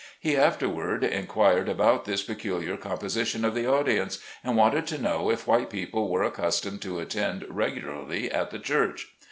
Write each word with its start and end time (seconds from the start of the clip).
He 0.19 0.35
afterward 0.35 1.03
inquired 1.03 1.69
about 1.69 2.05
this 2.05 2.23
peculiar 2.23 2.75
com 2.75 2.97
position 2.97 3.45
of 3.45 3.53
the 3.53 3.67
audience, 3.67 4.17
and 4.43 4.57
wanted 4.57 4.87
to 4.87 4.97
know 4.99 5.29
if 5.29 5.45
white 5.45 5.69
people 5.69 6.09
were 6.09 6.23
accustomed 6.23 6.81
to 6.81 6.97
attend 6.99 7.45
regularly 7.47 8.31
at 8.31 8.49
the 8.49 8.57
church. 8.57 9.09